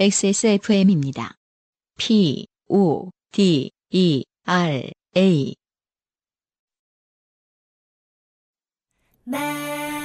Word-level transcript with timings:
XSFM입니다. 0.00 1.34
P, 1.98 2.46
O, 2.70 3.10
D, 3.32 3.70
E, 3.90 4.24
R, 4.46 4.90
A. 5.14 5.54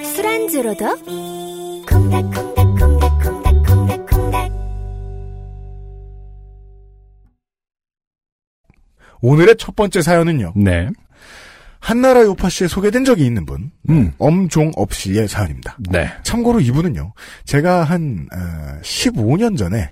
술안주로도 0.04 0.86
콩닥콩닥콩닥콩닥콩닥콩닥 1.90 4.52
오늘의 9.22 9.56
첫 9.56 9.78
번째 9.78 10.02
사연은요. 10.02 10.52
네. 10.58 10.90
한나라 11.86 12.24
요파 12.24 12.50
씨에 12.50 12.68
소개된 12.68 13.06
적이 13.06 13.28
있는 13.28 13.46
분, 13.46 13.70
음. 13.90 14.12
엄종업 14.18 14.92
씨의 14.92 15.28
사연입니다. 15.28 15.78
네. 15.92 16.12
참고로 16.24 16.60
이분은요, 16.60 17.14
제가 17.46 17.84
한, 17.84 18.28
어, 18.34 18.80
15년 18.82 19.56
전에 19.56 19.92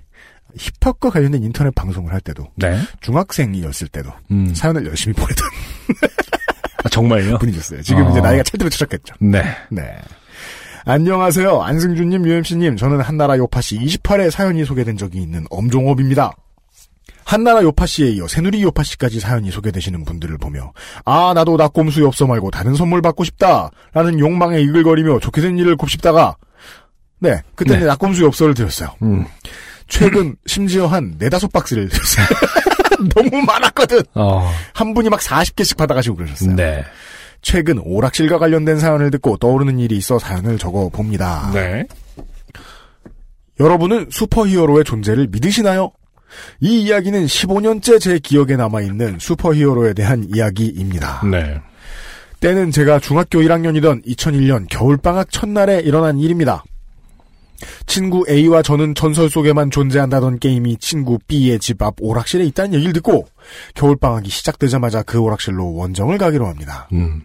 힙합과 0.56 1.10
관련된 1.10 1.44
인터넷 1.44 1.72
방송을 1.72 2.12
할 2.12 2.20
때도, 2.20 2.48
네. 2.56 2.76
중학생이었을 3.00 3.86
때도, 3.86 4.10
음. 4.32 4.52
사연을 4.56 4.86
열심히 4.86 5.14
보내던 5.14 5.48
아, 6.82 6.88
정말요? 6.88 7.38
분이셨어요. 7.38 7.82
지금 7.82 8.06
어. 8.06 8.10
이제 8.10 8.20
나이가 8.20 8.42
찰떡을 8.42 8.70
치셨겠죠. 8.72 9.14
네. 9.20 9.44
네. 9.70 9.96
안녕하세요. 10.86 11.62
안승준님, 11.62 12.26
유엠씨님. 12.26 12.76
저는 12.76 13.02
한나라 13.02 13.38
요파씨 13.38 13.78
28회 13.78 14.30
사연이 14.30 14.64
소개된 14.64 14.96
적이 14.96 15.22
있는 15.22 15.46
엄종업입니다. 15.48 16.32
한나라 17.24 17.62
요파 17.62 17.86
씨에 17.86 18.08
이어 18.10 18.28
새누리 18.28 18.62
요파 18.62 18.82
씨까지 18.82 19.20
사연이 19.20 19.50
소개되시는 19.50 20.04
분들을 20.04 20.36
보며 20.38 20.72
아 21.04 21.32
나도 21.34 21.56
낙곰수 21.56 22.02
엽서 22.02 22.26
말고 22.26 22.50
다른 22.50 22.74
선물 22.74 23.02
받고 23.02 23.24
싶다 23.24 23.70
라는 23.92 24.18
욕망에 24.18 24.60
이글거리며 24.60 25.20
좋게 25.20 25.40
된 25.40 25.58
일을 25.58 25.76
곱씹다가 25.76 26.36
네 27.20 27.42
그때 27.54 27.78
네. 27.78 27.86
낙곰수 27.86 28.24
엽서를 28.24 28.54
드렸어요. 28.54 28.90
음. 29.02 29.24
최근 29.88 30.36
심지어 30.46 30.86
한 30.86 31.14
네다섯 31.18 31.52
박스를 31.52 31.88
드렸어요. 31.88 32.26
너무 33.14 33.42
많았거든. 33.42 34.02
어. 34.14 34.50
한 34.72 34.94
분이 34.94 35.08
막 35.08 35.20
40개씩 35.20 35.76
받아가시고 35.76 36.16
그러셨어요. 36.16 36.54
네. 36.54 36.84
최근 37.42 37.78
오락실과 37.78 38.38
관련된 38.38 38.78
사연을 38.78 39.10
듣고 39.10 39.36
떠오르는 39.36 39.78
일이 39.78 39.96
있어 39.96 40.18
사연을 40.18 40.58
적어 40.58 40.88
봅니다. 40.88 41.50
네. 41.52 41.86
여러분은 43.60 44.08
슈퍼히어로의 44.10 44.84
존재를 44.84 45.28
믿으시나요? 45.30 45.92
이 46.60 46.82
이야기는 46.82 47.26
15년째 47.26 48.00
제 48.00 48.18
기억에 48.18 48.56
남아있는 48.56 49.18
슈퍼히어로에 49.20 49.92
대한 49.94 50.26
이야기입니다. 50.34 51.22
네. 51.30 51.60
때는 52.40 52.70
제가 52.70 52.98
중학교 52.98 53.40
1학년이던 53.40 54.04
2001년 54.06 54.66
겨울방학 54.68 55.30
첫날에 55.30 55.80
일어난 55.80 56.18
일입니다. 56.18 56.62
친구 57.86 58.24
A와 58.28 58.62
저는 58.62 58.94
전설 58.94 59.30
속에만 59.30 59.70
존재한다던 59.70 60.38
게임이 60.38 60.76
친구 60.78 61.18
B의 61.26 61.58
집 61.58 61.80
앞 61.82 61.94
오락실에 62.00 62.44
있다는 62.46 62.74
얘기를 62.74 62.92
듣고 62.94 63.26
겨울방학이 63.74 64.28
시작되자마자 64.28 65.02
그 65.02 65.18
오락실로 65.18 65.74
원정을 65.74 66.18
가기로 66.18 66.46
합니다. 66.46 66.88
음. 66.92 67.22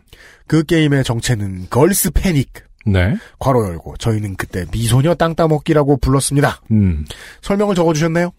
그 0.47 0.63
게임의 0.63 1.03
정체는 1.03 1.67
걸스 1.69 2.11
패닉. 2.11 2.51
네. 2.85 3.15
괄호 3.39 3.67
열고 3.67 3.97
저희는 3.97 4.35
그때 4.35 4.65
미소녀 4.71 5.15
땅 5.15 5.35
따먹기라고 5.35 5.97
불렀습니다. 5.97 6.61
음. 6.71 7.05
설명을 7.41 7.75
적어주셨네요. 7.75 8.31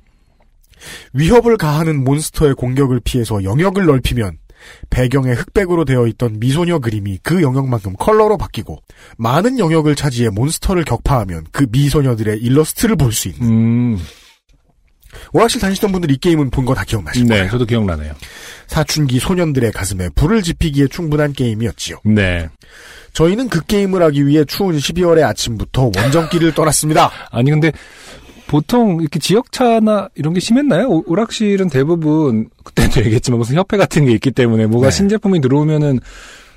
위협을 1.13 1.57
가하는 1.57 2.05
몬스터의 2.05 2.55
공격을 2.55 3.01
피해서 3.05 3.43
영역을 3.45 3.87
넓히면 3.87 4.39
배경에 4.91 5.33
흑백으로 5.33 5.85
되어 5.87 6.07
있던 6.09 6.39
미소녀 6.39 6.81
그림이 6.81 7.19
그 7.23 7.41
영역만큼 7.43 7.95
컬러로 7.99 8.37
바뀌고 8.37 8.83
많은 9.17 9.59
영역을 9.59 9.95
차지해 9.95 10.29
몬스터를 10.31 10.85
격파하면 10.85 11.47
그 11.53 11.67
미소녀들의 11.71 12.39
일러스트를 12.39 12.97
볼 12.97 13.13
수 13.13 13.29
있는 13.29 13.49
음. 13.49 13.99
오락실 15.33 15.61
다니시던 15.61 15.91
분들 15.93 16.11
이 16.13 16.17
게임은 16.19 16.51
본 16.51 16.65
거 16.65 16.75
다 16.75 16.85
기억나실 16.85 17.25
네. 17.25 17.37
거예요. 17.39 17.51
저도 17.51 17.65
기억나네요. 17.67 18.13
사춘기 18.69 19.19
소년들의 19.19 19.73
가슴에 19.73 20.09
불을 20.11 20.43
지피기에 20.43 20.87
충분한 20.87 21.33
게임이었지요. 21.33 21.97
네. 22.05 22.49
저희는 23.13 23.49
그 23.49 23.65
게임을 23.65 24.03
하기 24.05 24.27
위해 24.29 24.45
추운 24.45 24.77
12월의 24.77 25.25
아침부터 25.25 25.91
원정길을 25.97 26.55
떠났습니다. 26.55 27.11
아니, 27.33 27.51
근데, 27.51 27.73
보통, 28.51 29.01
이렇게 29.01 29.21
지역차나 29.21 30.09
이런 30.17 30.35
게 30.35 30.41
심했나요? 30.41 30.89
오- 30.89 31.05
오락실은 31.07 31.69
대부분, 31.71 32.51
그때도 32.65 33.01
얘기했지만 33.07 33.39
무슨 33.39 33.55
협회 33.57 33.77
같은 33.77 34.05
게 34.07 34.13
있기 34.13 34.33
때문에 34.33 34.67
뭐가 34.67 34.89
네. 34.91 34.97
신제품이 34.97 35.41
들어오면은 35.41 36.01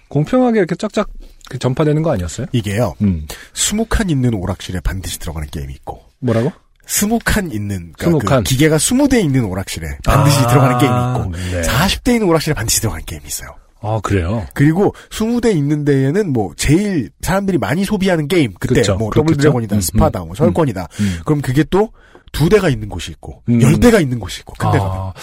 공평하게 0.09 0.57
이렇게 0.57 0.75
쫙쫙 0.75 1.07
그 1.49 1.59
전파되는 1.59 2.01
거 2.01 2.11
아니었어요? 2.11 2.47
이게요. 2.51 2.95
음. 3.01 3.27
스무 3.53 3.85
칸 3.85 4.09
있는 4.09 4.33
오락실에 4.33 4.79
반드시 4.79 5.19
들어가는 5.19 5.47
게임이 5.51 5.71
있고 5.73 6.01
뭐라고? 6.19 6.51
스무 6.85 7.19
칸 7.23 7.51
있는 7.51 7.93
그러니까 7.97 8.05
스무 8.05 8.19
그 8.19 8.25
칸. 8.25 8.43
기계가 8.43 8.77
스무 8.77 9.07
대 9.07 9.21
있는 9.21 9.45
오락실에 9.45 9.99
반드시 10.03 10.39
아, 10.39 10.47
들어가는 10.47 10.77
게임이 10.79 10.95
있고 10.95 11.37
네. 11.37 11.61
40대 11.61 12.13
있는 12.15 12.27
오락실에 12.27 12.53
반드시 12.55 12.81
들어가는 12.81 13.05
게임이 13.05 13.25
있어요. 13.27 13.55
아, 13.83 13.99
그래요? 14.01 14.45
그리고 14.53 14.95
20대 15.11 15.55
있는 15.55 15.85
데에는 15.85 16.31
뭐 16.33 16.53
제일 16.57 17.09
사람들이 17.21 17.57
많이 17.59 17.83
소비하는 17.85 18.27
게임 18.27 18.53
그때 18.59 18.75
그쵸, 18.75 18.95
뭐. 18.95 19.11
더블 19.13 19.35
드래곤이다 19.37 19.75
음, 19.75 19.81
스파다 19.81 20.25
뭐 20.25 20.33
철권이다 20.35 20.87
음. 20.99 21.19
그럼 21.25 21.41
그게 21.41 21.63
또 21.63 21.89
두 22.33 22.49
대가 22.49 22.67
있는 22.67 22.89
곳이 22.89 23.11
있고 23.11 23.43
음. 23.47 23.61
열 23.61 23.79
대가 23.79 23.99
있는 23.99 24.19
곳이 24.19 24.39
있고 24.39 24.53
가면 24.55 24.81
아, 24.81 25.13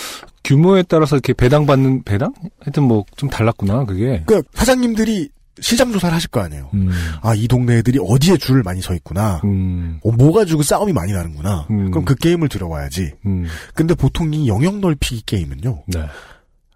규모에 0.44 0.84
따라서 0.84 1.16
이렇게 1.16 1.32
배당 1.32 1.66
받는 1.66 2.04
배당? 2.04 2.32
하여튼 2.60 2.84
뭐 2.84 3.04
좀 3.16 3.28
달랐구나 3.28 3.84
그게. 3.84 4.22
그 4.26 4.43
사장님들이 4.54 5.28
시장 5.60 5.91
조사를 5.92 6.15
하실 6.15 6.31
거 6.31 6.41
아니에요. 6.41 6.71
음, 6.72 6.88
아 7.21 7.34
이 7.34 7.48
동네 7.48 7.78
애들이 7.78 7.98
어디에 8.00 8.37
줄을 8.37 8.62
많이 8.62 8.81
서 8.81 8.94
있구나. 8.94 9.41
음, 9.44 9.98
어, 10.04 10.12
뭐 10.12 10.32
가지고 10.32 10.62
싸움이 10.62 10.92
많이 10.92 11.12
나는구나. 11.12 11.66
음. 11.71 11.91
그럼 11.91 12.04
그 12.04 12.15
게임을 12.15 12.48
들어와야지. 12.48 13.12
음, 13.27 13.44
근데 13.75 13.94
보통 13.94 14.32
이 14.32 14.47
영역 14.47 14.78
넓히기 14.78 15.22
게임은요. 15.27 15.82
네, 15.88 16.06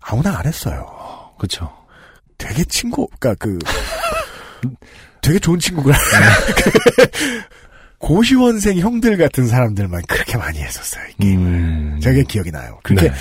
아무나 0.00 0.36
안 0.36 0.46
했어요. 0.46 0.84
그렇죠. 1.44 1.70
되게 2.38 2.64
친구, 2.64 3.06
그니까 3.18 3.34
그, 3.38 3.58
되게 5.20 5.38
좋은 5.38 5.58
친구구나. 5.58 5.96
고시원생 7.98 8.78
형들 8.78 9.16
같은 9.16 9.46
사람들만 9.46 10.02
그렇게 10.08 10.36
많이 10.36 10.58
했었어요, 10.58 11.04
이 11.08 11.22
게임을. 11.22 11.46
음, 11.46 12.00
되게 12.02 12.22
기억이 12.22 12.50
나요. 12.50 12.78
그렇게 12.82 13.08
네. 13.08 13.14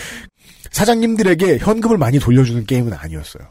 사장님들에게 0.71 1.59
현금을 1.59 1.97
많이 1.97 2.19
돌려주는 2.19 2.65
게임은 2.65 2.93
아니었어요. 2.93 3.43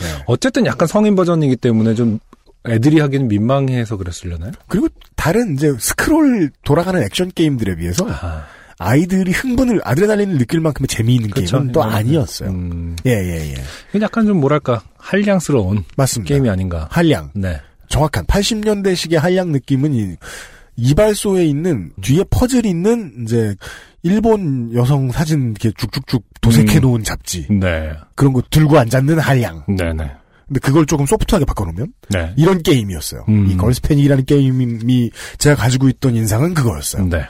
네. 0.00 0.06
어쨌든 0.26 0.64
약간 0.64 0.86
성인 0.86 1.16
버전이기 1.16 1.56
때문에 1.56 1.94
좀 1.94 2.18
애들이 2.66 3.00
하기는 3.00 3.28
민망해서 3.28 3.96
그랬으려나요? 3.96 4.52
그리고 4.68 4.88
다른 5.16 5.54
이제 5.54 5.74
스크롤 5.78 6.50
돌아가는 6.64 7.02
액션 7.02 7.30
게임들에 7.34 7.76
비해서 7.76 8.06
아, 8.08 8.46
아이들이 8.78 9.32
흥분을, 9.32 9.80
아드레날린을 9.84 10.38
느낄 10.38 10.60
만큼의 10.60 10.86
재미있는 10.88 11.30
그쵸. 11.30 11.56
게임은 11.58 11.72
또 11.72 11.80
이거는, 11.80 11.96
아니었어요. 11.96 12.50
음, 12.50 12.96
예, 13.06 13.10
예, 13.12 13.54
예. 13.54 14.00
약간 14.00 14.26
좀 14.26 14.38
뭐랄까 14.38 14.82
한량스러운 14.96 15.84
맞습니다. 15.96 16.28
게임이 16.28 16.48
아닌가. 16.48 16.86
한량. 16.90 17.30
네. 17.34 17.60
정확한 17.88 18.26
80년대식의 18.26 19.16
한량 19.16 19.50
느낌은 19.52 19.94
이 19.94 20.16
이발소에 20.76 21.44
있는 21.44 21.90
뒤에 22.02 22.24
퍼즐 22.30 22.66
있는 22.66 23.24
이제 23.24 23.56
일본 24.04 24.72
여성 24.74 25.10
사진 25.10 25.50
이렇게 25.50 25.72
쭉쭉쭉 25.76 26.24
도색해 26.40 26.78
놓은 26.78 27.02
잡지 27.02 27.46
네. 27.50 27.92
그런 28.14 28.32
거 28.32 28.42
들고 28.48 28.78
앉았는 28.78 29.18
한량. 29.18 29.64
네네. 29.66 30.12
근데 30.46 30.60
그걸 30.60 30.86
조금 30.86 31.04
소프트하게 31.04 31.44
바꿔놓으면 31.46 31.92
네. 32.10 32.32
이런 32.36 32.62
게임이었어요. 32.62 33.24
음. 33.28 33.50
이 33.50 33.56
걸스패닉이라는 33.56 34.24
게임이 34.24 35.10
제가 35.38 35.56
가지고 35.56 35.88
있던 35.88 36.14
인상은 36.14 36.54
그거였어요. 36.54 37.06
네. 37.06 37.24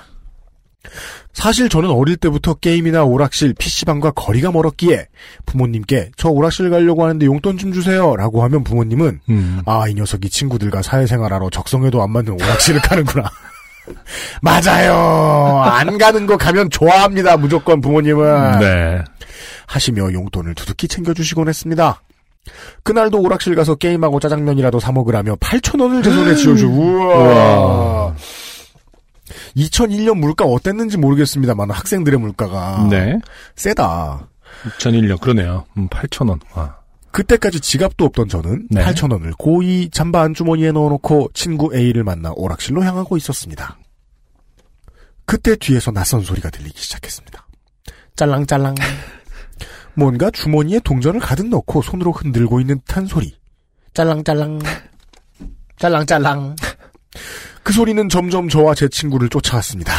사실 1.32 1.68
저는 1.68 1.90
어릴 1.90 2.16
때부터 2.16 2.54
게임이나 2.54 3.04
오락실, 3.04 3.54
PC방과 3.54 4.10
거리가 4.12 4.50
멀었기에 4.50 5.06
부모님께 5.46 6.10
저 6.16 6.30
오락실 6.30 6.70
가려고 6.70 7.04
하는데 7.04 7.24
용돈 7.26 7.58
좀 7.58 7.72
주세요 7.72 8.16
라고 8.16 8.42
하면 8.42 8.64
부모님은 8.64 9.20
음. 9.28 9.62
아, 9.64 9.86
이 9.88 9.94
녀석이 9.94 10.30
친구들과 10.30 10.82
사회생활하러 10.82 11.50
적성에도 11.50 12.02
안 12.02 12.10
맞는 12.10 12.32
오락실을 12.32 12.80
가는구나. 12.82 13.30
맞아요. 14.42 15.62
안 15.64 15.96
가는 15.96 16.26
거 16.26 16.36
가면 16.36 16.70
좋아합니다. 16.70 17.36
무조건 17.36 17.80
부모님은. 17.80 18.58
네. 18.60 19.04
하시며 19.66 20.12
용돈을 20.12 20.54
두둑히 20.54 20.88
챙겨주시곤 20.88 21.48
했습니다. 21.48 22.02
그날도 22.82 23.20
오락실 23.20 23.54
가서 23.54 23.74
게임하고 23.74 24.20
짜장면이라도 24.20 24.80
사 24.80 24.90
먹으라며 24.92 25.36
8,000원을 25.36 26.02
제 26.02 26.10
손에 26.10 26.34
쥐어주고, 26.34 26.74
우와. 26.74 27.16
우와. 27.16 28.07
2001년 29.56 30.18
물가 30.18 30.44
어땠는지 30.44 30.96
모르겠습니다만 30.96 31.70
학생들의 31.70 32.18
물가가 32.18 32.86
네. 32.90 33.18
세다. 33.56 34.28
2001년 34.78 35.20
그러네요. 35.20 35.66
음, 35.76 35.88
8,000원. 35.88 36.40
아. 36.54 36.76
그때까지 37.10 37.60
지갑도 37.60 38.04
없던 38.06 38.28
저는 38.28 38.68
네. 38.70 38.84
8,000원을 38.84 39.36
고이 39.38 39.90
잠바 39.90 40.20
안주머니에 40.22 40.72
넣어놓고 40.72 41.30
친구 41.34 41.74
A를 41.74 42.04
만나 42.04 42.32
오락실로 42.34 42.84
향하고 42.84 43.16
있었습니다. 43.16 43.78
그때 45.24 45.56
뒤에서 45.56 45.90
낯선 45.90 46.22
소리가 46.22 46.50
들리기 46.50 46.80
시작했습니다. 46.80 47.46
짤랑짤랑. 48.16 48.74
뭔가 49.94 50.30
주머니에 50.30 50.80
동전을 50.80 51.20
가득 51.20 51.48
넣고 51.48 51.82
손으로 51.82 52.12
흔들고 52.12 52.60
있는 52.60 52.80
듯한 52.80 53.06
소리. 53.06 53.34
짤랑짤랑. 53.94 54.60
짤랑짤랑. 55.78 56.56
그 57.68 57.74
소리는 57.74 58.08
점점 58.08 58.48
저와 58.48 58.74
제 58.74 58.88
친구를 58.88 59.28
쫓아왔습니다. 59.28 59.92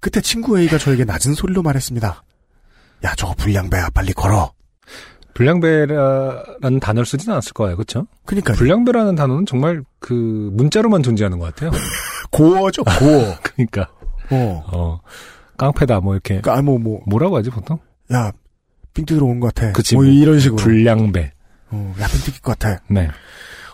그때 0.00 0.22
친구 0.22 0.58
A가 0.58 0.78
저에게 0.78 1.04
낮은 1.04 1.34
소리로 1.34 1.62
말했습니다. 1.62 2.22
야, 3.04 3.14
저거 3.16 3.34
불량배야. 3.34 3.90
빨리 3.90 4.14
걸어. 4.14 4.54
불량배라는 5.34 6.80
단어를 6.80 7.04
쓰진 7.04 7.30
않았을 7.32 7.52
거예요. 7.52 7.76
그렇죠? 7.76 8.06
그니까 8.24 8.54
불량배라는 8.54 9.14
단어는 9.14 9.44
정말 9.44 9.84
그 9.98 10.48
문자로만 10.54 11.02
존재하는 11.02 11.38
것 11.38 11.54
같아요. 11.54 11.70
고어죠, 12.32 12.82
고어. 12.82 13.36
그러니까 13.44 13.90
어. 14.30 14.64
어 14.72 15.00
깡패다 15.58 16.00
뭐 16.00 16.14
이렇게 16.14 16.40
그니까, 16.40 16.56
아, 16.56 16.62
뭐, 16.62 16.78
뭐, 16.78 17.02
뭐라고 17.04 17.36
하지 17.36 17.50
보통? 17.50 17.78
야, 18.10 18.32
삥 18.94 19.04
뜯으러 19.04 19.26
온것 19.26 19.54
같아. 19.54 19.72
그치, 19.72 19.96
뭐, 19.96 20.04
뭐, 20.04 20.10
이런 20.10 20.40
식으로. 20.40 20.56
불량배. 20.56 21.30
어, 21.72 21.94
야, 22.00 22.06
삥 22.06 22.24
뜯길 22.24 22.40
것 22.40 22.58
같아. 22.58 22.82
네. 22.88 23.10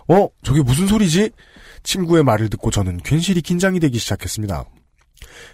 어, 0.09 0.27
저게 0.43 0.61
무슨 0.61 0.87
소리지? 0.87 1.31
친구의 1.85 2.23
말을 2.23 2.49
듣고 2.49 2.71
저는 2.71 2.97
괜시리 2.97 3.41
긴장이 3.41 3.79
되기 3.79 3.97
시작했습니다. 3.99 4.65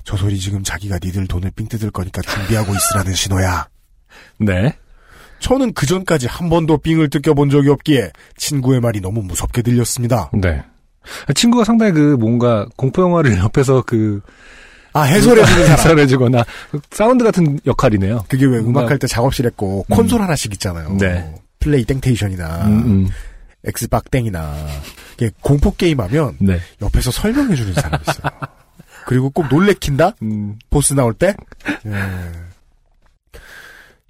저 0.03 0.17
소리 0.17 0.39
지금 0.39 0.63
자기가 0.63 0.97
니들 1.03 1.27
돈을 1.27 1.51
삥 1.51 1.67
뜯을 1.67 1.91
거니까 1.91 2.21
준비하고 2.21 2.73
있으라는 2.73 3.13
신호야. 3.13 3.67
네. 4.39 4.75
저는 5.39 5.73
그 5.73 5.85
전까지 5.85 6.27
한 6.27 6.49
번도 6.49 6.79
삥을 6.79 7.09
뜯겨본 7.09 7.49
적이 7.49 7.69
없기에 7.69 8.11
친구의 8.37 8.79
말이 8.79 9.01
너무 9.01 9.21
무섭게 9.21 9.61
들렸습니다. 9.61 10.31
네. 10.33 10.63
친구가 11.35 11.63
상당히 11.63 11.93
그 11.93 12.15
뭔가 12.19 12.65
공포 12.75 13.01
영화를 13.01 13.37
옆에서 13.37 13.83
그 13.85 14.21
아, 14.93 15.03
해설해주는 15.03 15.65
사람. 15.65 15.71
해설해주거나 15.79 16.43
그 16.71 16.79
사운드 16.91 17.23
같은 17.23 17.59
역할이네요. 17.65 18.25
그게 18.27 18.45
왜 18.45 18.59
음악할 18.59 18.99
때 18.99 19.07
작업실에 19.07 19.49
꼭 19.55 19.87
콘솔 19.89 20.21
하나씩 20.21 20.53
있잖아요. 20.53 20.97
네. 20.99 21.33
플레이 21.59 21.85
땡테이션이나 21.85 22.65
음, 22.65 22.71
음. 22.85 23.09
엑스박 23.65 24.09
땡이나 24.09 24.55
이게 25.15 25.31
공포 25.41 25.75
게임 25.75 25.99
하면 25.99 26.37
네. 26.39 26.59
옆에서 26.81 27.11
설명해 27.11 27.55
주는 27.55 27.73
사람이 27.73 28.03
있어요. 28.07 28.31
그리고 29.05 29.29
꼭 29.29 29.47
놀래킨다? 29.47 30.13
음, 30.21 30.57
보스 30.69 30.93
나올 30.93 31.13
때? 31.13 31.35
예. 31.85 31.91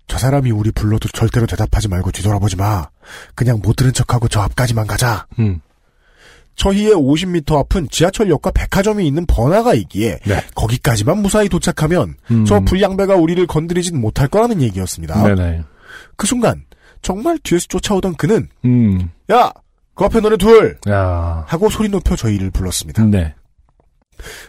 저 0.08 0.18
사람이 0.18 0.52
우리 0.52 0.72
불러도 0.72 1.08
절대로 1.10 1.46
대답하지 1.48 1.88
말고 1.88 2.12
뒤돌아보지 2.12 2.58
마. 2.58 2.90
그냥 3.34 3.62
못 3.64 3.78
들은 3.78 3.94
척하고 3.94 4.28
저 4.28 4.42
앞까지만 4.42 4.86
가자. 4.86 5.26
음. 5.40 5.62
저희의 6.56 6.94
50m 6.94 7.58
앞은 7.58 7.88
지하철역과 7.90 8.52
백화점이 8.52 9.08
있는 9.08 9.26
번화가 9.26 9.74
있기에 9.74 10.20
네. 10.26 10.44
거기까지만 10.54 11.20
무사히 11.20 11.48
도착하면 11.48 12.16
음. 12.30 12.46
저 12.46 12.60
불량배가 12.60 13.16
우리를 13.16 13.48
건드리진 13.48 14.00
못할 14.00 14.28
거라는 14.28 14.62
얘기였습니다. 14.62 15.24
네네. 15.24 15.64
그 16.18 16.28
순간 16.28 16.64
정말 17.02 17.38
뒤에서 17.40 17.66
쫓아오던 17.68 18.16
그는 18.16 18.48
음. 18.66 19.10
야! 19.32 19.52
그 19.96 20.06
앞에 20.06 20.20
너네 20.20 20.38
둘! 20.38 20.78
야. 20.90 21.44
하고 21.48 21.70
소리 21.70 21.90
높여 21.90 22.16
저희를 22.16 22.52
불렀습니다. 22.52 23.04
네. 23.06 23.34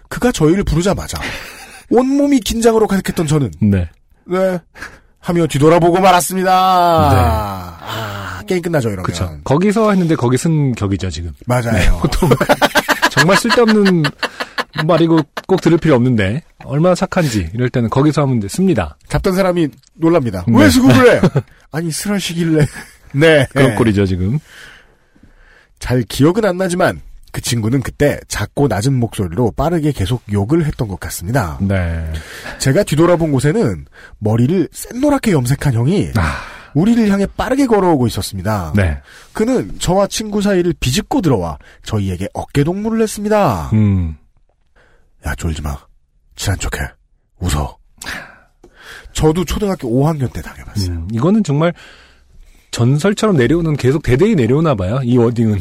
그가 0.08 0.32
저희를 0.32 0.64
부르자마자 0.64 1.18
온몸이 1.90 2.40
긴장으로 2.40 2.86
가득했던 2.86 3.26
저는 3.26 3.50
네. 3.60 3.88
네 4.26 4.60
하며 5.18 5.46
뒤돌아보고 5.46 6.00
말았습니다. 6.00 6.50
아, 6.52 8.42
게임 8.46 8.60
끝나죠 8.60 8.88
이러면. 8.88 9.04
그쵸. 9.04 9.38
거기서 9.44 9.90
했는데 9.90 10.16
거기 10.16 10.36
쓴 10.36 10.72
격이죠, 10.72 11.10
지금. 11.10 11.32
맞아요. 11.46 11.98
보통 12.00 12.28
정말 13.10 13.36
쓸데없는 13.36 14.02
말이고 14.86 15.20
꼭 15.46 15.60
들을 15.60 15.78
필요 15.78 15.94
없는데 15.94 16.42
얼마나 16.64 16.94
착한지 16.94 17.50
이럴 17.54 17.68
때는 17.70 17.90
거기서 17.90 18.22
하면 18.22 18.40
돼. 18.40 18.48
씁니다. 18.48 18.96
잡던 19.08 19.34
사람이 19.34 19.68
놀랍니다. 19.94 20.44
네. 20.48 20.58
왜 20.58 20.68
수긍을 20.68 21.16
해? 21.16 21.20
아니 21.72 21.90
쓰러시길래. 21.90 22.66
네. 23.14 23.46
그런 23.50 23.70
네. 23.70 23.74
꼴이죠, 23.76 24.06
지금. 24.06 24.38
잘 25.78 26.02
기억은 26.02 26.44
안 26.44 26.56
나지만 26.56 27.00
그 27.32 27.40
친구는 27.40 27.82
그때 27.82 28.20
작고 28.28 28.68
낮은 28.68 28.94
목소리로 28.94 29.52
빠르게 29.52 29.90
계속 29.92 30.22
욕을 30.32 30.64
했던 30.66 30.86
것 30.86 31.00
같습니다. 31.00 31.58
네. 31.60 32.04
제가 32.58 32.82
뒤돌아본 32.84 33.32
곳에는 33.32 33.86
머리를 34.18 34.68
샛노랗게 34.70 35.32
염색한 35.32 35.72
형이 35.72 36.10
아, 36.16 36.36
우리를 36.74 37.08
향해 37.10 37.26
빠르게 37.36 37.66
걸어오고 37.66 38.06
있었습니다. 38.06 38.72
네. 38.76 38.98
그는 39.32 39.78
저와 39.78 40.06
친구 40.08 40.42
사이를 40.42 40.74
비집고 40.78 41.22
들어와 41.22 41.58
저희에게 41.84 42.28
어깨 42.34 42.64
동무를 42.64 43.00
했습니다. 43.00 43.70
음. 43.72 44.16
야 45.26 45.34
쫄지 45.34 45.62
마. 45.62 45.76
친한 46.36 46.58
척해. 46.58 46.84
웃어. 47.40 47.76
저도 49.12 49.44
초등학교 49.44 49.88
5학년 49.88 50.32
때 50.32 50.40
당해봤어요. 50.42 50.90
음, 50.90 51.08
이거는 51.12 51.44
정말 51.44 51.72
전설처럼 52.70 53.36
내려오는 53.36 53.76
계속 53.76 54.02
대대히 54.02 54.34
내려오나 54.34 54.74
봐요. 54.74 55.00
이 55.04 55.16
워딩은. 55.18 55.58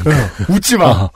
웃지 0.48 0.76
마. 0.78 0.86
어, 0.86 1.10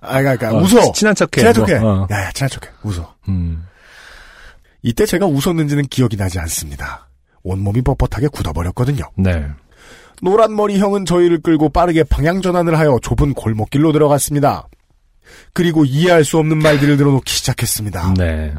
아, 0.00 0.20
그러니까 0.20 0.52
어, 0.52 0.58
웃어. 0.58 0.92
친한 0.92 1.14
척해. 1.14 1.28
친한 1.36 1.52
척해. 1.54 1.78
뭐, 1.80 2.02
어. 2.02 2.08
야 2.10 2.24
야 2.24 2.30
친한 2.32 2.48
척해. 2.50 2.72
웃어. 2.84 3.14
음. 3.28 3.66
이때 4.82 5.04
제가 5.06 5.26
웃었는지는 5.26 5.84
기억이 5.84 6.16
나지 6.16 6.38
않습니다. 6.38 7.08
온몸이 7.42 7.82
뻣뻣하게 7.82 8.30
굳어버렸거든요. 8.32 9.04
네. 9.16 9.46
노란 10.22 10.54
머리 10.54 10.78
형은 10.78 11.04
저희를 11.04 11.40
끌고 11.42 11.68
빠르게 11.70 12.04
방향 12.04 12.40
전환을 12.42 12.78
하여 12.78 12.98
좁은 13.02 13.34
골목길로 13.34 13.90
들어갔습니다. 13.92 14.68
그리고 15.52 15.84
이해할 15.84 16.24
수 16.24 16.38
없는 16.38 16.58
말들을 16.58 16.96
들어놓기 16.96 17.32
시작했습니다. 17.32 18.14
네. 18.18 18.54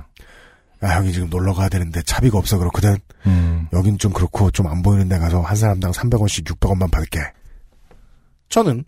야, 0.83 0.97
형이 0.97 1.13
지금 1.13 1.29
놀러 1.29 1.53
가야 1.53 1.69
되는데 1.69 2.01
차비가 2.03 2.37
없어 2.37 2.57
그렇거든. 2.57 2.97
음. 3.25 3.67
여긴 3.73 3.97
좀 3.97 4.11
그렇고 4.11 4.51
좀 4.51 4.67
안 4.67 4.81
보이는 4.81 5.07
데 5.07 5.17
가서 5.17 5.41
한 5.41 5.55
사람당 5.55 5.91
300원씩 5.91 6.43
600원만 6.45 6.91
받을게. 6.91 7.19
저는 8.49 8.83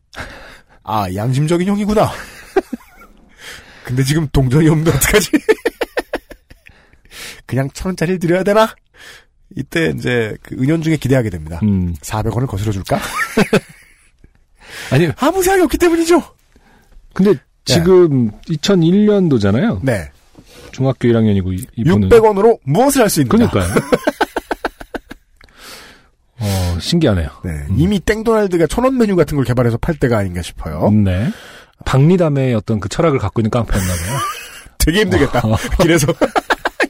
아 0.83 1.07
양심적인 1.13 1.67
형이구나. 1.67 2.11
근데 3.85 4.03
지금 4.03 4.27
동전이 4.33 4.67
없는데 4.67 4.91
어떡하지? 4.91 5.31
그냥 7.45 7.69
천 7.73 7.89
원짜리 7.89 8.17
드려야 8.19 8.43
되나? 8.43 8.73
이때 9.55 9.93
이제 9.95 10.35
그 10.41 10.55
은연중에 10.55 10.97
기대하게 10.97 11.29
됩니다. 11.29 11.59
음. 11.63 11.93
400원을 12.01 12.47
거슬러 12.47 12.71
줄까? 12.71 12.99
아니, 14.91 15.09
아무 15.17 15.41
생각이 15.43 15.63
없기 15.63 15.77
때문이죠. 15.77 16.21
근데 17.13 17.33
지금 17.65 18.31
2001년도잖아요. 18.47 19.79
네. 19.83 20.11
중학교 20.71 21.07
1학년이고 21.07 21.53
이, 21.57 21.65
이분은 21.77 22.09
600원으로 22.09 22.59
무엇을 22.63 23.01
할 23.01 23.09
수 23.09 23.21
있는가? 23.21 23.49
그러니까요. 23.49 23.81
어, 26.39 26.77
신기하네요. 26.79 27.29
네. 27.43 27.51
이미 27.77 27.99
땡도날드가 27.99 28.67
천원 28.67 28.97
메뉴 28.97 29.15
같은 29.15 29.35
걸 29.35 29.45
개발해서 29.45 29.77
팔 29.77 29.95
때가 29.95 30.17
아닌가 30.17 30.41
싶어요. 30.41 30.89
네. 30.91 31.31
박리담의 31.85 32.53
어떤 32.55 32.79
그 32.79 32.89
철학을 32.89 33.19
갖고 33.19 33.41
있는 33.41 33.49
깡패였나 33.51 33.87
봐요. 33.87 34.17
되게 34.79 35.01
힘들겠다. 35.01 35.41
길에서 35.81 36.07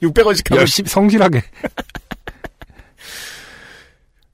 600원씩 0.01 0.49
하면 0.49 0.61
열심히 0.61 0.89
성실하게. 0.89 1.43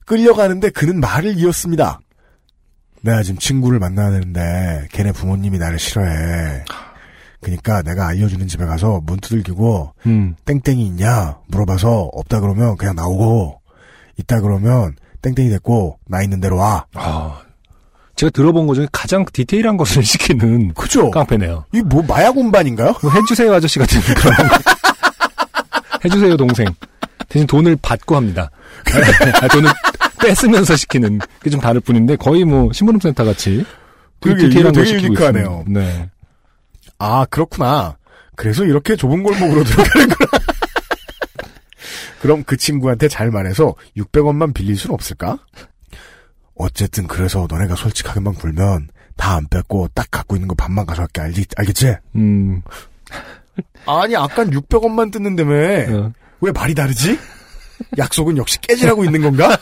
끌려가는데 0.06 0.70
그는 0.70 1.00
말을 1.00 1.36
이었습니다. 1.38 2.00
내가 3.02 3.22
지금 3.22 3.38
친구를 3.38 3.78
만나야 3.78 4.10
되는데 4.10 4.86
걔네 4.92 5.12
부모님이 5.12 5.58
나를 5.58 5.78
싫어해. 5.78 6.64
그니까 7.40 7.82
내가 7.82 8.06
알려주는 8.06 8.46
집에 8.46 8.64
가서 8.64 9.00
문 9.04 9.18
두들기고 9.18 9.94
음. 10.06 10.36
땡땡이 10.44 10.86
있냐 10.86 11.38
물어봐서 11.48 12.10
없다 12.12 12.38
그러면 12.40 12.76
그냥 12.76 12.94
나오고 12.94 13.60
있다 14.18 14.40
그러면 14.40 14.94
땡땡이 15.22 15.48
됐고 15.50 15.98
나 16.06 16.22
있는 16.22 16.40
대로 16.40 16.56
와. 16.58 16.86
아, 16.94 17.40
제가 18.14 18.30
들어본 18.30 18.68
것 18.68 18.74
중에 18.74 18.86
가장 18.92 19.24
디테일한 19.32 19.76
것을 19.76 20.02
시키는 20.04 20.74
그죠? 20.74 21.10
깡패네요. 21.10 21.64
이 21.72 21.80
뭐 21.80 22.02
마약 22.06 22.36
운반인가요? 22.36 22.94
뭐 23.02 23.10
해주세요 23.10 23.52
아저씨 23.54 23.80
같은 23.80 24.00
그런. 24.14 24.34
해주세요 26.04 26.36
동생. 26.36 26.66
대신 27.28 27.46
돈을 27.46 27.76
받고 27.82 28.14
합니다. 28.14 28.50
아, 29.42 29.48
돈을 29.48 29.70
뺏으면서 30.22 30.76
시키는 30.76 31.18
게 31.42 31.50
좀 31.50 31.60
다를 31.60 31.80
뿐인데 31.80 32.16
거의 32.16 32.44
뭐 32.44 32.72
신부름센터 32.72 33.24
같이 33.24 33.64
되게 34.20 34.36
그러게, 34.36 34.48
디테일한 34.48 34.72
이거 34.72 34.78
걸 34.80 34.86
시키고 34.86 35.06
유니크하네요. 35.06 35.64
있습니다. 35.66 35.80
네. 35.80 36.10
아 36.98 37.24
그렇구나. 37.28 37.96
그래서 38.36 38.64
이렇게 38.64 38.96
좁은 38.96 39.22
골목으로 39.22 39.62
들어가는구나. 39.64 40.30
그럼 42.20 42.44
그 42.44 42.56
친구한테 42.56 43.08
잘 43.08 43.30
말해서 43.30 43.74
600원만 43.96 44.54
빌릴 44.54 44.76
순 44.76 44.92
없을까? 44.92 45.38
어쨌든 46.54 47.06
그래서 47.08 47.46
너네가 47.50 47.74
솔직하게만 47.74 48.34
굴면 48.34 48.88
다 49.16 49.36
안 49.36 49.46
뺏고 49.48 49.88
딱 49.94 50.06
갖고 50.10 50.36
있는 50.36 50.48
거 50.48 50.54
반만 50.54 50.86
가져갈게 50.86 51.20
알지, 51.20 51.44
알겠지? 51.56 51.96
음. 52.16 52.62
아니 53.86 54.16
아까 54.16 54.44
600원만 54.44 55.12
뜯는다며 55.12 55.96
어. 56.06 56.12
왜 56.40 56.52
말이 56.52 56.74
다르지? 56.74 57.18
약속은 57.98 58.36
역시 58.36 58.60
깨지라고 58.60 59.04
있는 59.04 59.22
건가? 59.22 59.56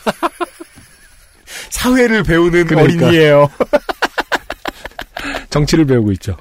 사회를 1.81 2.21
배우는 2.23 2.67
그러니까. 2.67 3.07
어린이에요. 3.07 3.49
정치를 5.49 5.85
배우고 5.85 6.11
있죠. 6.13 6.37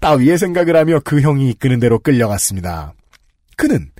따위의 0.00 0.38
생각을 0.38 0.74
하며 0.74 1.00
그 1.04 1.20
형이 1.20 1.50
이끄는 1.50 1.80
대로 1.80 1.98
끌려갔습니다. 1.98 2.94
그는 3.56 3.90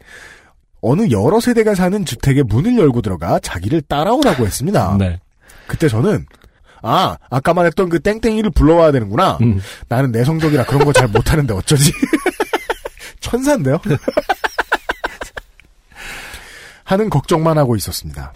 어느 0.80 1.10
여러 1.10 1.38
세대가 1.38 1.74
사는 1.74 2.04
주택의 2.06 2.44
문을 2.44 2.78
열고 2.78 3.02
들어가 3.02 3.38
자기를 3.40 3.82
따라오라고 3.82 4.46
했습니다. 4.46 4.96
네. 4.98 5.20
그때 5.66 5.86
저는 5.88 6.24
아 6.82 7.18
아까 7.28 7.52
말했던 7.52 7.90
그 7.90 8.00
땡땡이를 8.00 8.50
불러와야 8.52 8.90
되는구나. 8.90 9.36
음. 9.42 9.60
나는 9.88 10.10
내성적이라 10.12 10.64
그런 10.64 10.84
거 10.86 10.92
잘 10.92 11.08
못하는데 11.08 11.52
어쩌지? 11.52 11.92
천사인데요? 13.20 13.78
하는 16.84 17.10
걱정만 17.10 17.58
하고 17.58 17.76
있었습니다. 17.76 18.32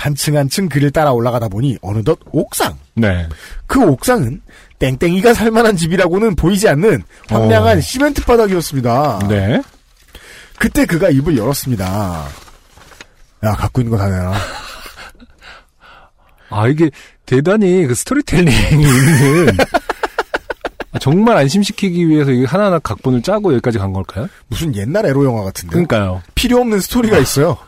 한층 0.00 0.36
한층 0.38 0.68
그를 0.70 0.90
따라 0.90 1.12
올라가다 1.12 1.48
보니 1.48 1.76
어느덧 1.82 2.18
옥상. 2.32 2.78
네. 2.94 3.28
그 3.66 3.84
옥상은 3.84 4.40
땡땡이가 4.78 5.34
살만한 5.34 5.76
집이라고는 5.76 6.36
보이지 6.36 6.68
않는 6.70 7.02
황량한 7.28 7.78
어. 7.78 7.80
시멘트 7.82 8.24
바닥이었습니다. 8.24 9.26
네. 9.28 9.60
그때 10.58 10.86
그가 10.86 11.10
입을 11.10 11.36
열었습니다. 11.36 11.84
야, 13.44 13.52
갖고 13.54 13.80
있는 13.82 13.90
거 13.96 14.02
다 14.02 14.08
내놔. 14.08 14.32
아, 16.48 16.66
이게 16.66 16.90
대단히 17.26 17.86
그 17.86 17.94
스토리텔링이 17.94 18.70
있는. 18.72 19.56
아, 20.92 20.98
정말 20.98 21.36
안심시키기 21.36 22.08
위해서 22.08 22.30
이게 22.30 22.46
하나하나 22.46 22.78
각본을 22.78 23.20
짜고 23.22 23.52
여기까지 23.52 23.78
간 23.78 23.92
걸까요? 23.92 24.28
무슨 24.48 24.74
옛날 24.74 25.04
에로 25.06 25.24
영화 25.26 25.44
같은데. 25.44 25.72
그러니까요. 25.72 26.22
필요 26.34 26.58
없는 26.58 26.80
스토리가 26.80 27.18
있어요. 27.18 27.58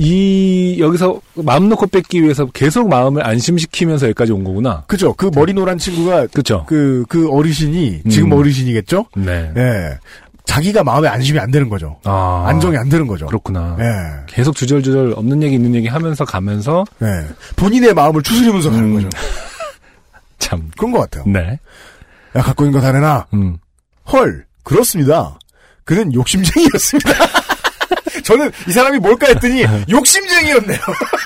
이, 0.00 0.76
여기서 0.78 1.20
마음 1.34 1.68
놓고 1.68 1.88
뺏기 1.88 2.22
위해서 2.22 2.46
계속 2.46 2.88
마음을 2.88 3.26
안심시키면서 3.26 4.06
여기까지 4.06 4.30
온 4.32 4.44
거구나. 4.44 4.84
그죠? 4.86 5.12
그 5.14 5.28
머리 5.34 5.52
노란 5.52 5.76
친구가 5.76 6.28
그쵸? 6.28 6.64
그, 6.68 7.04
그 7.08 7.28
어르신이, 7.30 8.02
지금 8.08 8.32
음. 8.32 8.38
어르신이겠죠? 8.38 9.06
네. 9.16 9.52
예. 9.56 9.98
자기가 10.44 10.82
마음에 10.84 11.08
안심이 11.08 11.38
안 11.40 11.50
되는 11.50 11.68
거죠. 11.68 11.98
아. 12.04 12.44
안정이 12.46 12.76
안 12.78 12.88
되는 12.88 13.06
거죠. 13.08 13.26
그렇구나. 13.26 13.76
예. 13.80 14.24
계속 14.28 14.54
주절주절 14.56 15.14
없는 15.16 15.42
얘기 15.42 15.56
있는 15.56 15.74
얘기 15.74 15.88
하면서 15.88 16.24
가면서 16.24 16.84
예. 17.02 17.26
본인의 17.56 17.92
마음을 17.92 18.22
추스리면서 18.22 18.70
가는 18.70 18.84
음. 18.84 18.94
거죠. 18.94 19.08
참. 20.38 20.70
그런 20.78 20.92
것 20.92 21.00
같아요. 21.00 21.24
네. 21.26 21.58
야, 22.36 22.42
갖고 22.42 22.64
있는 22.64 22.78
거 22.80 22.86
다 22.86 22.92
내놔. 22.92 23.26
음. 23.34 23.58
헐, 24.12 24.46
그렇습니다. 24.62 25.38
그는 25.84 26.14
욕심쟁이였습니다. 26.14 27.10
저는 28.28 28.52
이 28.68 28.72
사람이 28.72 28.98
뭘까 28.98 29.26
했더니 29.28 29.64
욕심쟁이였네요. 29.88 30.78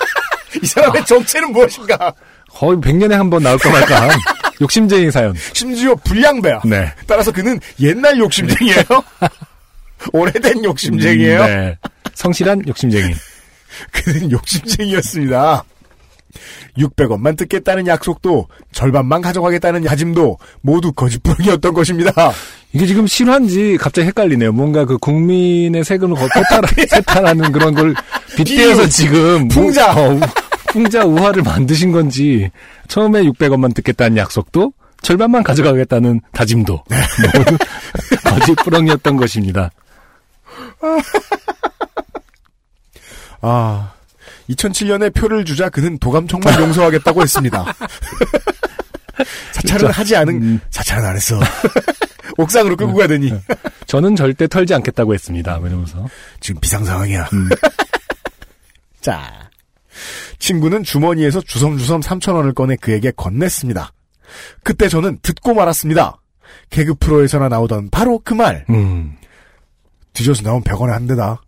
이 0.63 0.65
사람의 0.65 1.05
정체는 1.05 1.51
무엇인가? 1.51 2.13
거의 2.49 2.77
100년에 2.77 3.11
한 3.11 3.29
번 3.29 3.43
나올까 3.43 3.69
말까. 3.69 4.07
욕심쟁이 4.61 5.11
사연. 5.11 5.35
심지어 5.51 5.95
불량배야. 5.95 6.61
네. 6.63 6.93
따라서 7.05 7.31
그는 7.33 7.59
옛날 7.81 8.17
욕심쟁이에요. 8.19 8.83
오래된 10.13 10.63
욕심쟁이에요. 10.63 11.41
음, 11.41 11.45
네. 11.47 11.77
성실한 12.13 12.67
욕심쟁이. 12.67 13.13
그는 13.91 14.31
욕심쟁이였습니다. 14.31 15.63
600원만 16.77 17.37
뜯겠다는 17.37 17.87
약속도 17.87 18.47
절반만 18.71 19.21
가져가겠다는 19.21 19.85
야짐도 19.85 20.37
모두 20.61 20.91
거짓부렁이었던 20.93 21.73
것입니다. 21.73 22.11
이게 22.73 22.85
지금 22.87 23.05
실화인지 23.05 23.77
갑자기 23.79 24.07
헷갈리네요. 24.07 24.51
뭔가 24.51 24.85
그 24.85 24.97
국민의 24.97 25.83
세금을 25.83 26.15
거- 26.17 26.27
세탈, 26.33 26.61
세탈하 26.89 27.33
는 27.33 27.51
그런 27.51 27.73
걸 27.75 27.93
빗대어서 28.35 28.87
지금. 28.89 29.47
풍자. 29.47 29.93
우- 29.93 29.99
어, 29.99 30.15
우- 30.15 30.19
풍자 30.67 31.05
우화를 31.05 31.43
만드신 31.43 31.91
건지, 31.91 32.49
처음에 32.87 33.21
600원만 33.25 33.75
듣겠다는 33.75 34.17
약속도, 34.17 34.73
절반만 35.03 35.43
가져가겠다는 35.43 36.19
다짐도. 36.31 36.83
네. 36.89 36.97
모두 37.37 37.57
거짓부렁이었던 38.25 39.17
것입니다. 39.17 39.69
아, 43.41 43.91
2007년에 44.49 45.13
표를 45.13 45.45
주자 45.45 45.69
그는 45.69 45.97
도감청만 45.97 46.59
용서하겠다고 46.59 47.21
했습니다. 47.21 47.65
사찰은 49.53 49.91
하지 49.91 50.15
않은, 50.15 50.41
음. 50.41 50.59
사찰은 50.71 51.05
안 51.05 51.15
했어. 51.15 51.39
옥상으로 52.37 52.75
끌고 52.75 52.95
가더니, 52.95 53.31
저는 53.85 54.15
절대 54.15 54.47
털지 54.47 54.73
않겠다고 54.73 55.13
했습니다. 55.13 55.57
뭐 55.59 55.67
이러면서. 55.67 56.07
지금 56.39 56.59
비상 56.59 56.83
상황이야. 56.83 57.29
음. 57.33 57.49
자. 59.01 59.49
친구는 60.39 60.83
주머니에서 60.83 61.41
주섬주섬 61.41 62.01
3천 62.01 62.33
원을 62.33 62.53
꺼내 62.53 62.75
그에게 62.75 63.11
건넸습니다. 63.11 63.89
그때 64.63 64.89
저는 64.89 65.19
듣고 65.21 65.53
말았습니다. 65.53 66.19
개그 66.71 66.95
프로에서나 66.95 67.49
나오던 67.49 67.89
바로 67.91 68.19
그 68.23 68.33
말. 68.33 68.65
음. 68.69 69.15
뒤져서 70.13 70.41
나온 70.41 70.63
100원에 70.63 70.89
한 70.89 71.07
대다. 71.07 71.41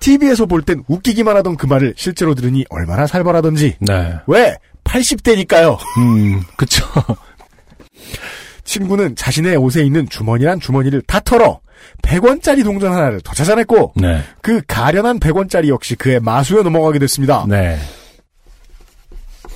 TV에서 0.00 0.46
볼 0.46 0.62
땐 0.62 0.82
웃기기만 0.88 1.36
하던 1.36 1.56
그 1.56 1.66
말을 1.66 1.94
실제로 1.96 2.34
들으니 2.34 2.64
얼마나 2.70 3.06
살벌하던지. 3.06 3.76
네. 3.80 4.14
왜? 4.26 4.56
80대니까요. 4.84 5.78
음, 5.98 6.42
그쵸. 6.56 6.84
친구는 8.64 9.16
자신의 9.16 9.56
옷에 9.56 9.82
있는 9.84 10.08
주머니란 10.08 10.60
주머니를 10.60 11.02
다 11.02 11.20
털어 11.20 11.60
100원짜리 12.02 12.62
동전 12.64 12.92
하나를 12.92 13.20
더 13.20 13.32
찾아냈고 13.34 13.92
네. 13.96 14.22
그 14.42 14.60
가련한 14.66 15.18
100원짜리 15.20 15.68
역시 15.68 15.94
그의 15.96 16.20
마수에 16.20 16.62
넘어가게 16.62 16.98
됐습니다. 16.98 17.44
네. 17.48 17.78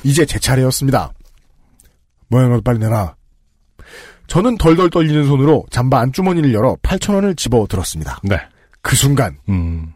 이제 0.03 0.27
제 0.27 0.39
차례였습니다. 0.39 1.13
뭐야 2.29 2.49
너 2.49 2.61
빨리 2.61 2.79
내놔. 2.79 3.15
저는 4.27 4.57
덜덜 4.59 4.91
떨리는 4.91 5.27
손으로 5.27 5.65
잠바 5.71 5.99
안주머니를 6.01 6.53
열어 6.55 6.77
8천원을 6.83 7.37
집어 7.37 7.67
들었습니다. 7.69 8.21
네. 8.25 8.37
그 8.83 8.97
순간 8.97 9.37
음. 9.49 9.93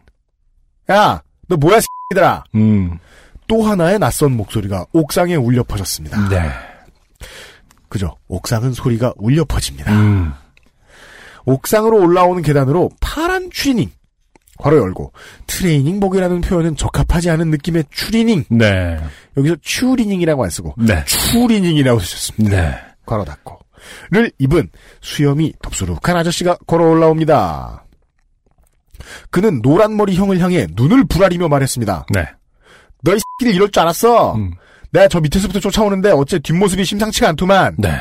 야 0.89 1.21
너 1.49 1.57
뭐야 1.57 1.79
새끼들아 1.81 2.43
음. 2.55 2.97
또 3.47 3.63
하나의 3.63 3.99
낯선 3.99 4.31
목소리가 4.37 4.85
옥상에 4.93 5.35
울려 5.35 5.63
퍼졌습니다. 5.63 6.29
네. 6.29 6.49
그죠? 7.89 8.15
옥상은 8.27 8.71
소리가 8.71 9.13
울려 9.17 9.43
퍼집니다. 9.43 9.91
음. 9.91 10.31
옥상으로 11.45 11.97
올라오는 11.99 12.43
계단으로 12.43 12.91
파란 13.01 13.49
추리닝 13.49 13.89
괄호 14.59 14.77
열고 14.77 15.13
트레이닝복이라는 15.47 16.41
표현은 16.41 16.75
적합하지 16.75 17.31
않은 17.31 17.49
느낌의 17.49 17.85
추리닝 17.89 18.45
네. 18.49 18.99
여기서 19.35 19.55
추리닝이라고 19.61 20.43
안 20.43 20.49
쓰고 20.51 20.75
네. 20.77 21.03
추리닝이라고 21.05 21.99
쓰셨습니다. 21.99 22.61
네. 22.61 22.77
괄호 23.05 23.25
닫고 23.25 23.57
를 24.11 24.31
입은 24.37 24.69
수염이 25.01 25.53
덥수룩한 25.63 26.17
아저씨가 26.17 26.57
걸어 26.67 26.89
올라옵니다. 26.89 27.85
그는 29.29 29.61
노란 29.61 29.95
머리 29.97 30.15
형을 30.15 30.39
향해 30.39 30.67
눈을 30.75 31.05
부라리며 31.05 31.47
말했습니다. 31.47 32.05
네. 32.09 32.25
너이 33.03 33.17
새끼를 33.39 33.55
이럴 33.55 33.69
줄 33.71 33.81
알았어. 33.81 34.35
음. 34.35 34.51
내가 34.91 35.07
저 35.07 35.19
밑에서부터 35.19 35.59
쫓아오는데 35.59 36.11
어째 36.11 36.39
뒷모습이 36.39 36.83
심상치가 36.85 37.29
않더만. 37.29 37.75
네. 37.77 37.91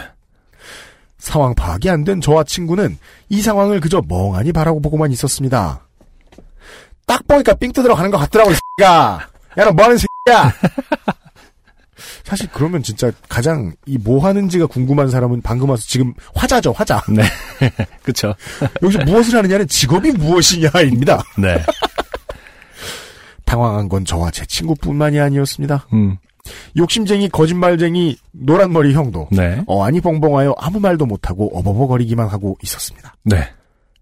상황 1.19 1.55
파악이 1.55 1.91
안 1.91 2.05
된 2.05 2.21
저와 2.21 2.45
친구는 2.45 2.97
이 3.29 3.41
상황을 3.43 3.81
그저 3.81 4.01
멍하니 4.09 4.53
바라고 4.53 4.81
보고만 4.81 5.11
있었습니다. 5.13 5.87
딱 7.07 7.27
보니까 7.27 7.55
삥 7.55 7.73
뜯으러 7.73 7.95
가는 7.95 8.11
것 8.11 8.19
같더라고, 8.19 8.51
이 8.51 8.55
새끼야. 8.55 9.29
야, 9.59 9.65
너 9.65 9.73
뭐하는 9.73 9.97
새끼야. 9.99 10.53
사실 12.29 12.49
그러면 12.53 12.83
진짜 12.83 13.11
가장 13.29 13.75
이 13.87 13.97
뭐 14.05 14.23
하는지가 14.25 14.67
궁금한 14.67 15.09
사람은 15.09 15.41
방금 15.43 15.71
와서 15.71 15.83
지금 15.87 16.13
화자죠, 16.35 16.73
화자. 16.73 17.03
네. 17.11 17.23
그쵸. 18.05 18.35
여기서 18.83 19.05
무엇을 19.05 19.37
하느냐는 19.39 19.67
직업이 19.67 20.13
무엇이냐입니다. 20.13 21.23
네. 21.39 21.63
당황한 23.45 23.89
건 23.89 24.05
저와 24.05 24.31
제 24.31 24.45
친구뿐만이 24.47 25.19
아니었습니다. 25.19 25.87
음. 25.95 26.19
욕심쟁이, 26.77 27.29
거짓말쟁이, 27.29 28.17
노란머리 28.33 28.93
형도 28.95 29.29
네. 29.33 29.63
어안이 29.67 30.01
벙벙하여 30.01 30.55
아무 30.59 30.81
말도 30.81 31.07
못하고 31.07 31.51
어버버거리기만 31.59 32.29
하고 32.29 32.57
있었습니다. 32.63 33.15
네. 33.25 33.51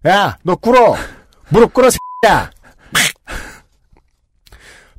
야, 0.05 0.37
너 0.43 0.55
꿇어! 0.55 0.95
무릎 1.49 1.73
꿇어, 1.73 1.89
새끼야! 1.89 2.51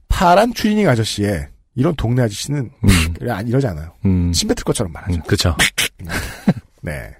파란 0.08 0.52
추리닝 0.52 0.88
아저씨의 0.88 1.48
이런 1.78 1.94
동네 1.94 2.22
아저씨는 2.22 2.70
음. 2.82 3.14
이러지 3.20 3.68
않아요. 3.68 3.92
음. 4.04 4.32
침 4.32 4.48
뱉을 4.48 4.64
것처럼 4.64 4.92
말하죠. 4.92 5.14
음. 5.14 5.22
그쵸. 5.28 5.56
네. 6.82 7.14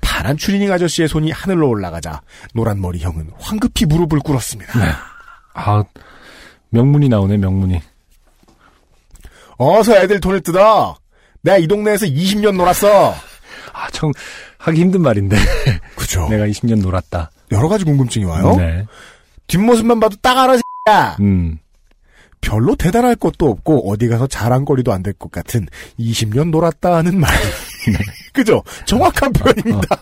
파란 0.00 0.36
추리닝 0.36 0.72
아저씨의 0.72 1.06
손이 1.06 1.30
하늘로 1.30 1.68
올라가자 1.68 2.20
노란 2.54 2.80
머리 2.80 2.98
형은 2.98 3.30
황급히 3.38 3.86
무릎을 3.86 4.18
꿇었습니다. 4.18 4.78
네. 4.80 4.90
아, 5.54 5.84
명문이 6.70 7.08
나오네, 7.08 7.36
명문이. 7.36 7.80
어서 9.58 9.96
애들 9.96 10.18
돈을 10.18 10.40
뜯어! 10.40 10.96
내가 11.42 11.58
이 11.58 11.68
동네에서 11.68 12.06
20년 12.06 12.56
놀았어! 12.56 13.14
아, 13.72 13.90
참, 13.92 14.10
하기 14.58 14.80
힘든 14.80 15.02
말인데. 15.02 15.36
그죠. 15.94 16.28
내가 16.28 16.46
20년 16.48 16.82
놀았다. 16.82 17.30
여러 17.52 17.68
가지 17.68 17.84
궁금증이 17.84 18.24
와요. 18.24 18.56
네. 18.56 18.84
뒷모습만 19.46 20.00
봐도 20.00 20.16
딱 20.20 20.36
알아! 20.36 21.16
음. 21.20 21.60
별로 22.44 22.74
대단할 22.76 23.16
것도 23.16 23.48
없고 23.50 23.90
어디 23.90 24.08
가서 24.08 24.26
자랑거리도 24.26 24.92
안 24.92 25.02
될 25.02 25.14
것 25.18 25.30
같은 25.32 25.66
20년 25.98 26.50
놀았다 26.50 26.96
하는 26.96 27.18
말. 27.20 27.30
그죠? 28.32 28.62
정확한 28.86 29.32
표현입니다. 29.32 29.88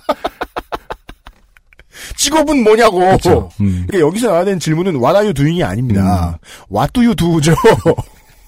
직업은 2.17 2.63
뭐냐고. 2.65 2.99
그쵸. 3.17 3.51
음. 3.61 3.85
그러니까 3.87 4.01
여기서 4.09 4.29
나와야 4.29 4.45
되는 4.45 4.59
질문은 4.59 4.97
you 5.21 5.35
doing이 5.35 5.63
아닙니다. 5.65 6.39
do 6.93 7.03
you 7.03 7.15
do죠? 7.15 7.55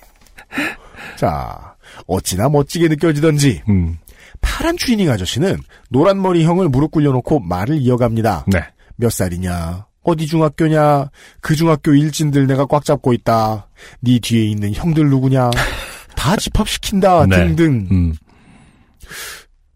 자, 1.17 1.75
어찌나 2.07 2.49
멋지게 2.49 2.89
느껴지던지 2.89 3.63
음. 3.69 3.99
파란 4.41 4.77
추리닝 4.77 5.11
아저씨는 5.11 5.59
노란 5.91 6.21
머리 6.21 6.45
형을 6.45 6.69
무릎 6.69 6.91
꿇려놓고 6.93 7.41
말을 7.41 7.79
이어갑니다. 7.79 8.45
네. 8.49 8.61
몇 8.97 9.11
살이냐? 9.11 9.87
어디 10.05 10.27
중학교냐? 10.27 11.11
그 11.41 11.55
중학교 11.57 11.95
일진들 11.95 12.47
내가 12.47 12.67
꽉 12.67 12.85
잡고 12.85 13.13
있다. 13.13 13.69
네 14.01 14.19
뒤에 14.19 14.45
있는 14.45 14.73
형들 14.73 15.09
누구냐? 15.09 15.51
다 16.17 16.37
집합시킨다. 16.37 17.27
네. 17.27 17.37
등등. 17.37 17.89
음. 17.91 18.15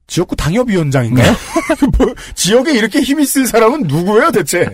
지역구 0.07 0.37
당협위원장인가요? 0.37 1.33
뭐, 1.99 2.15
지역에 2.35 2.73
이렇게 2.73 3.01
힘 3.01 3.21
있을 3.21 3.47
사람은 3.47 3.83
누구예요, 3.83 4.31
대체? 4.31 4.67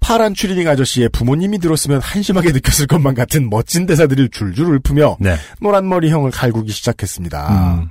파란 0.00 0.34
추리닝 0.34 0.66
아저씨의 0.68 1.10
부모님이 1.10 1.58
들었으면 1.58 2.00
한심하게 2.00 2.50
느꼈을 2.52 2.86
것만 2.88 3.14
같은 3.14 3.48
멋진 3.48 3.86
대사들을 3.86 4.30
줄줄 4.30 4.74
읊으며 4.74 5.16
네. 5.20 5.36
노란 5.60 5.88
머리 5.88 6.10
형을 6.10 6.32
갈구기 6.32 6.72
시작했습니다. 6.72 7.78
음. 7.82 7.90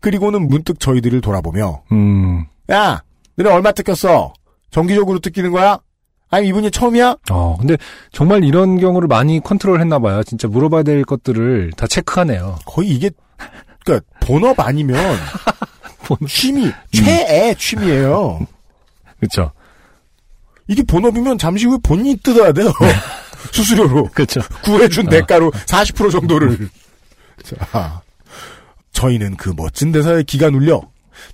그리고는 0.00 0.48
문득 0.48 0.80
저희들을 0.80 1.20
돌아보며 1.20 1.82
음. 1.92 2.46
야, 2.70 3.02
너네 3.36 3.50
얼마 3.50 3.72
뜯겼어? 3.72 4.32
정기적으로 4.70 5.18
뜯기는 5.18 5.50
거야? 5.52 5.78
아니 6.28 6.48
이분이 6.48 6.70
처음이야? 6.70 7.16
어, 7.30 7.56
근데 7.58 7.76
정말 8.12 8.42
이런 8.44 8.78
경우를 8.78 9.06
많이 9.08 9.40
컨트롤 9.40 9.80
했나 9.80 9.98
봐요. 9.98 10.22
진짜 10.24 10.48
물어봐야 10.48 10.82
될 10.82 11.04
것들을 11.04 11.72
다 11.76 11.86
체크하네요. 11.86 12.58
거의 12.66 12.88
이게 12.90 13.10
그러니까 13.84 14.04
본업 14.20 14.58
아니면 14.60 15.16
본업. 16.04 16.28
취미 16.28 16.72
최애 16.92 17.54
취미예요. 17.58 18.40
그렇죠. 19.20 19.52
이게 20.66 20.82
본업이면 20.82 21.38
잠시 21.38 21.66
후에 21.66 21.78
본인이 21.82 22.16
뜯어야 22.16 22.52
돼요. 22.52 22.72
수수료로 23.52 24.08
그렇죠. 24.12 24.40
구해준 24.64 25.08
대가로 25.08 25.52
40% 25.66 26.10
정도를. 26.10 26.68
자, 27.44 28.02
저희는 28.92 29.36
그 29.36 29.52
멋진 29.56 29.92
대사에 29.92 30.24
기가 30.24 30.50
눌려 30.50 30.82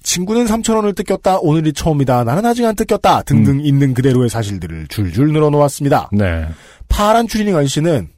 친구는 0.03 0.47
3천원을 0.47 0.95
뜯겼다. 0.95 1.39
오늘이 1.39 1.73
처음이다. 1.73 2.25
나는 2.25 2.47
아직 2.47 2.65
안 2.65 2.75
뜯겼다. 2.75 3.23
등등 3.23 3.61
있는 3.61 3.95
그대로의 3.95 4.29
사실들을 4.29 4.89
줄줄 4.89 5.33
늘어놓았습니다. 5.33 6.11
네. 6.13 6.49
파란 6.89 7.27
추리닝 7.27 7.57
아저씨는 7.57 8.09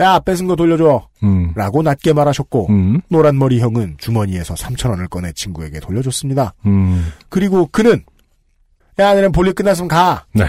야 0.00 0.18
뺏은 0.18 0.46
거 0.48 0.56
돌려줘 0.56 1.06
음. 1.22 1.52
라고 1.54 1.82
낮게 1.82 2.12
말하셨고 2.12 2.66
음. 2.70 3.00
노란 3.08 3.38
머리 3.38 3.60
형은 3.60 3.96
주머니에서 3.98 4.54
3천원을 4.54 5.08
꺼내 5.08 5.32
친구에게 5.32 5.80
돌려줬습니다. 5.80 6.54
음. 6.66 7.12
그리고 7.28 7.68
그는 7.70 8.02
야 8.98 9.14
너는 9.14 9.32
볼일 9.32 9.52
끝났으면 9.52 9.88
가 9.88 10.24
네. 10.34 10.46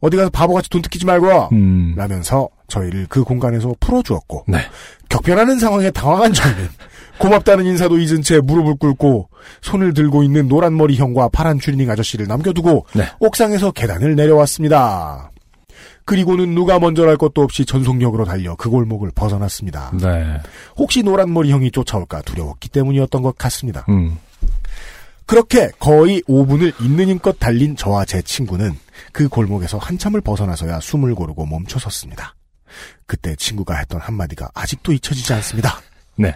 어디 0.00 0.16
가서 0.16 0.30
바보같이 0.30 0.68
돈 0.68 0.82
뜯기지 0.82 1.06
말고 1.06 1.50
음. 1.52 1.94
라면서 1.96 2.48
저희를 2.72 3.06
그 3.08 3.22
공간에서 3.22 3.74
풀어주었고 3.78 4.44
네. 4.48 4.58
격변하는 5.08 5.58
상황에 5.58 5.90
당황한 5.90 6.32
저희는 6.32 6.68
고맙다는 7.18 7.66
인사도 7.66 7.98
잊은 7.98 8.22
채 8.22 8.40
무릎을 8.40 8.76
꿇고 8.76 9.28
손을 9.60 9.92
들고 9.94 10.22
있는 10.22 10.48
노란 10.48 10.76
머리 10.76 10.96
형과 10.96 11.28
파란 11.28 11.60
추리닝 11.60 11.90
아저씨를 11.90 12.26
남겨두고 12.26 12.86
네. 12.94 13.04
옥상에서 13.20 13.72
계단을 13.72 14.16
내려왔습니다. 14.16 15.30
그리고는 16.04 16.54
누가 16.54 16.80
먼저랄 16.80 17.16
것도 17.16 17.42
없이 17.42 17.64
전속력으로 17.64 18.24
달려 18.24 18.56
그 18.56 18.70
골목을 18.70 19.12
벗어났습니다. 19.14 19.92
네. 20.00 20.40
혹시 20.76 21.02
노란 21.02 21.32
머리 21.32 21.52
형이 21.52 21.70
쫓아올까 21.70 22.22
두려웠기 22.22 22.70
때문이었던 22.70 23.22
것 23.22 23.38
같습니다. 23.38 23.84
음. 23.88 24.18
그렇게 25.26 25.70
거의 25.78 26.20
5분을 26.22 26.82
있는 26.82 27.08
힘껏 27.08 27.38
달린 27.38 27.76
저와 27.76 28.04
제 28.04 28.20
친구는 28.20 28.72
그 29.12 29.28
골목에서 29.28 29.78
한참을 29.78 30.20
벗어나서야 30.20 30.80
숨을 30.80 31.14
고르고 31.14 31.46
멈춰섰습니다. 31.46 32.34
그때 33.12 33.36
친구가 33.36 33.76
했던 33.76 34.00
한마디가 34.00 34.48
아직도 34.54 34.90
잊혀지지 34.94 35.34
않습니다. 35.34 35.82
네. 36.16 36.34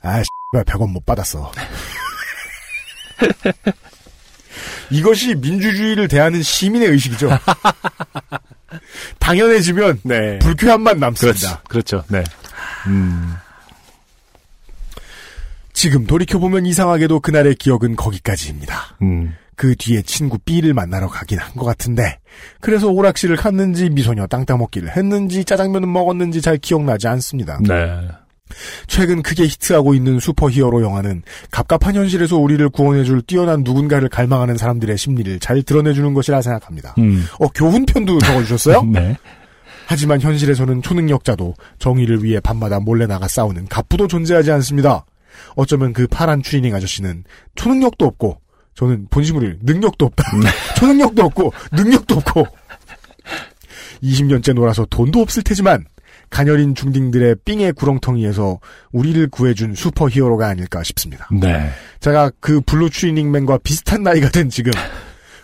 아, 0.00 0.22
왜 0.52 0.62
100원 0.62 0.92
못 0.92 1.04
받았어. 1.04 1.50
이것이 4.90 5.34
민주주의를 5.34 6.06
대하는 6.06 6.40
시민의 6.44 6.90
의식이죠. 6.90 7.28
당연해지면 9.18 10.02
네. 10.04 10.38
불쾌함만 10.38 11.00
그렇죠. 11.00 11.26
남습니다. 11.26 11.62
그렇죠. 11.68 12.04
네. 12.06 12.22
음. 12.86 13.34
지금 15.72 16.06
돌이켜보면 16.06 16.66
이상하게도 16.66 17.18
그날의 17.18 17.56
기억은 17.56 17.96
거기까지입니다. 17.96 18.96
음. 19.02 19.34
그 19.56 19.74
뒤에 19.76 20.02
친구 20.02 20.38
B를 20.38 20.74
만나러 20.74 21.08
가긴 21.08 21.38
한 21.38 21.52
것 21.54 21.64
같은데 21.64 22.18
그래서 22.60 22.88
오락실을 22.88 23.36
갔는지 23.36 23.90
미소녀 23.90 24.26
땅 24.26 24.44
따먹기를 24.46 24.96
했는지 24.96 25.44
짜장면은 25.44 25.92
먹었는지 25.92 26.40
잘 26.40 26.56
기억나지 26.58 27.06
않습니다. 27.08 27.58
네. 27.66 28.08
최근 28.86 29.22
크게 29.22 29.44
히트하고 29.44 29.94
있는 29.94 30.20
슈퍼히어로 30.20 30.82
영화는 30.82 31.22
갑갑한 31.50 31.94
현실에서 31.94 32.36
우리를 32.36 32.68
구원해줄 32.68 33.22
뛰어난 33.22 33.62
누군가를 33.64 34.08
갈망하는 34.10 34.58
사람들의 34.58 34.98
심리를 34.98 35.38
잘 35.40 35.62
드러내주는 35.62 36.12
것이라 36.12 36.42
생각합니다. 36.42 36.94
음. 36.98 37.24
어 37.38 37.48
교훈편도 37.48 38.18
적어주셨어요? 38.18 38.82
네. 38.92 39.16
하지만 39.86 40.20
현실에서는 40.20 40.82
초능력자도 40.82 41.54
정의를 41.78 42.22
위해 42.24 42.40
밤마다 42.40 42.78
몰래 42.80 43.06
나가 43.06 43.26
싸우는 43.28 43.68
갑부도 43.68 44.06
존재하지 44.06 44.50
않습니다. 44.52 45.04
어쩌면 45.56 45.92
그 45.94 46.06
파란 46.06 46.42
추리닝 46.42 46.74
아저씨는 46.74 47.24
초능력도 47.54 48.04
없고 48.04 48.38
저는 48.74 49.06
본심으로 49.10 49.54
능력도 49.60 50.06
없다. 50.06 50.24
초능력도 50.76 51.22
없고 51.22 51.52
능력도 51.72 52.14
없고 52.16 52.46
20년째 54.02 54.54
놀아서 54.54 54.86
돈도 54.86 55.20
없을 55.20 55.42
테지만 55.42 55.84
가녀린 56.30 56.74
중딩들의 56.74 57.36
삥의 57.44 57.74
구렁텅이에서 57.74 58.58
우리를 58.90 59.28
구해준 59.28 59.74
슈퍼히어로가 59.74 60.48
아닐까 60.48 60.82
싶습니다. 60.82 61.28
네. 61.30 61.70
제가 62.00 62.32
그 62.40 62.60
블루 62.62 62.90
추리닝맨과 62.90 63.58
비슷한 63.58 64.02
나이가 64.02 64.30
된 64.30 64.48
지금 64.48 64.72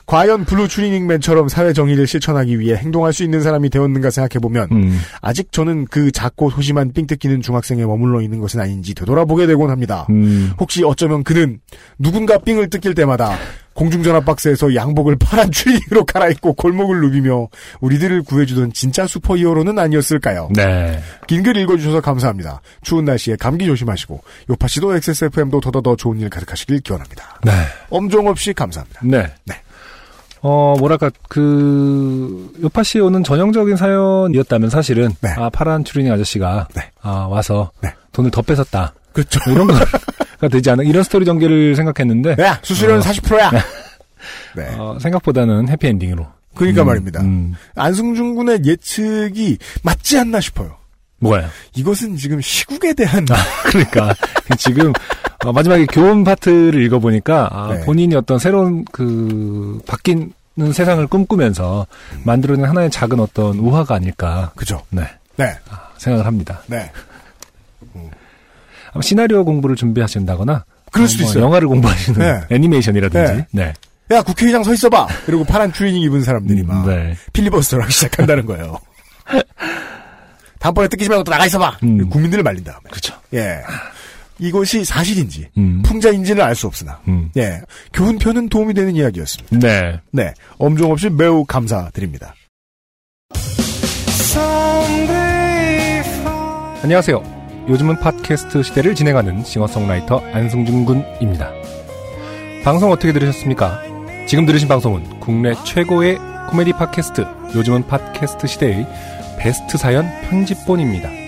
과연 0.08 0.46
블루 0.46 0.68
추리닝맨처럼 0.68 1.48
사회 1.48 1.74
정의를 1.74 2.06
실천하기 2.06 2.58
위해 2.58 2.76
행동할 2.76 3.12
수 3.12 3.24
있는 3.24 3.42
사람이 3.42 3.68
되었는가 3.68 4.08
생각해보면 4.08 4.68
음. 4.72 5.00
아직 5.20 5.52
저는 5.52 5.84
그 5.84 6.10
작고 6.10 6.48
소심한 6.48 6.94
삥 6.94 7.06
뜯기는 7.06 7.42
중학생에 7.42 7.84
머물러 7.84 8.22
있는 8.22 8.40
것은 8.40 8.58
아닌지 8.58 8.94
되돌아보게 8.94 9.46
되곤 9.46 9.68
합니다. 9.68 10.06
음. 10.08 10.52
혹시 10.58 10.82
어쩌면 10.82 11.22
그는 11.24 11.60
누군가 11.98 12.38
삥을 12.38 12.70
뜯길 12.70 12.94
때마다 12.94 13.36
공중전화 13.74 14.20
박스에서 14.20 14.74
양복을 14.74 15.16
파란 15.20 15.50
추리닝으로 15.52 16.06
갈아입고 16.06 16.54
골목을 16.54 17.02
누비며 17.02 17.48
우리들을 17.80 18.22
구해주던 18.22 18.72
진짜 18.72 19.06
슈퍼히어로는 19.06 19.78
아니었을까요? 19.78 20.48
네. 20.56 21.00
긴 21.26 21.42
글 21.42 21.54
읽어주셔서 21.58 22.00
감사합니다. 22.00 22.62
추운 22.80 23.04
날씨에 23.04 23.36
감기 23.36 23.66
조심하시고 23.66 24.22
요팟시도 24.50 24.94
XSFM도 24.96 25.60
더더더 25.60 25.96
좋은 25.96 26.18
일 26.18 26.30
가득하시길 26.30 26.80
기원합니다. 26.80 27.40
네. 27.44 27.52
엄종 27.90 28.26
없이 28.26 28.54
감사합니다. 28.54 29.00
네. 29.04 29.30
네. 29.44 29.54
어, 30.40 30.74
뭐랄까, 30.78 31.10
그, 31.28 32.52
요팟시 32.62 33.00
오는 33.00 33.24
전형적인 33.24 33.76
사연이었다면 33.76 34.70
사실은, 34.70 35.10
네. 35.20 35.30
아, 35.30 35.50
파란 35.50 35.84
추리닝 35.84 36.12
아저씨가, 36.12 36.68
네. 36.74 36.90
아, 37.02 37.26
와서, 37.28 37.70
네. 37.80 37.92
돈을 38.12 38.30
더 38.30 38.42
뺏었다. 38.42 38.94
그렇죠. 39.12 39.40
이런 39.50 39.66
거가 40.38 40.48
되지 40.50 40.70
않아. 40.70 40.82
이런 40.84 41.02
스토리 41.02 41.24
전개를 41.24 41.74
생각했는데, 41.74 42.36
야 42.40 42.58
수수료는 42.62 43.00
어. 43.00 43.04
40%야. 43.04 43.50
네. 44.56 44.74
어, 44.76 44.98
생각보다는 45.00 45.68
해피엔딩으로. 45.68 46.26
그러니까 46.54 46.82
음, 46.82 46.86
말입니다. 46.86 47.20
음. 47.22 47.54
안승준 47.76 48.34
군의 48.34 48.60
예측이 48.64 49.58
맞지 49.82 50.18
않나 50.18 50.40
싶어요. 50.40 50.76
뭐가요? 51.20 51.48
이것은 51.74 52.16
지금 52.16 52.40
시국에 52.40 52.92
대한 52.94 53.26
그러니까, 53.64 54.14
지금, 54.58 54.92
어, 55.44 55.52
마지막에 55.52 55.86
교훈 55.86 56.24
파트를 56.24 56.82
읽어보니까, 56.84 57.48
아, 57.52 57.74
네. 57.74 57.80
본인이 57.84 58.14
어떤 58.16 58.38
새로운 58.38 58.84
그, 58.90 59.80
바뀌는 59.86 60.32
세상을 60.72 61.06
꿈꾸면서 61.06 61.86
만들어낸 62.24 62.64
하나의 62.66 62.90
작은 62.90 63.20
어떤 63.20 63.58
우화가 63.58 63.94
아닐까, 63.94 64.50
그죠. 64.56 64.82
네, 64.90 65.02
네. 65.36 65.54
생각을 65.98 66.26
합니다. 66.26 66.60
네. 66.66 66.90
아마 68.92 69.02
시나리오 69.02 69.44
공부를 69.44 69.76
준비하신다거나 69.76 70.64
그럴 70.90 71.08
수도 71.08 71.22
어, 71.22 71.24
뭐 71.24 71.30
있어요. 71.30 71.44
영화를 71.44 71.68
공부하시는 71.68 72.18
네. 72.18 72.54
애니메이션이라든지 72.54 73.44
네. 73.50 73.74
야 74.10 74.22
국회의장 74.22 74.64
서 74.64 74.72
있어봐. 74.72 75.06
그리고 75.26 75.44
파란 75.44 75.72
추리닝 75.72 76.00
입은 76.02 76.22
사람들이 76.22 76.62
막 76.62 76.86
네. 76.86 77.14
필리버스터를 77.32 77.84
하기 77.84 77.92
시작한다는 77.92 78.46
거예요. 78.46 78.78
다음번에 80.58 80.88
뜯기지 80.88 81.08
말고 81.10 81.24
또 81.24 81.30
나가 81.30 81.46
있어봐. 81.46 81.78
음. 81.82 82.08
국민들을 82.08 82.42
말린 82.42 82.64
다음에. 82.64 82.80
그렇죠. 82.90 83.14
예. 83.34 83.60
이것이 84.38 84.84
사실인지 84.84 85.48
음. 85.56 85.82
풍자인지는 85.82 86.42
알 86.42 86.54
수 86.54 86.66
없으나 86.66 87.00
음. 87.08 87.30
예 87.36 87.60
교훈편은 87.92 88.48
도움이 88.48 88.74
되는 88.74 88.94
이야기였습니다. 88.96 89.58
네. 89.58 90.00
네 90.10 90.34
엄종 90.58 90.90
없이 90.90 91.08
매우 91.08 91.44
감사드립니다. 91.44 92.34
안녕하세요. 96.82 97.66
요즘은 97.68 98.00
팟캐스트 98.00 98.62
시대를 98.62 98.94
진행하는 98.94 99.44
싱어송라이터 99.44 100.22
안승준 100.32 100.84
군입니다. 100.84 101.52
방송 102.64 102.90
어떻게 102.90 103.12
들으셨습니까? 103.12 103.82
지금 104.26 104.46
들으신 104.46 104.68
방송은 104.68 105.20
국내 105.20 105.52
최고의 105.64 106.18
코미디 106.50 106.72
팟캐스트 106.72 107.26
요즘은 107.54 107.86
팟캐스트 107.86 108.46
시대의 108.46 108.86
베스트 109.38 109.76
사연 109.76 110.08
편집본입니다. 110.22 111.27